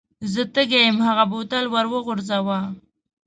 زه 0.31 0.41
تږی 0.53 0.79
یم 0.87 0.97
هغه 1.07 1.25
بوتل 1.31 1.65
ور 1.73 1.85
وغورځاوه. 1.89 2.59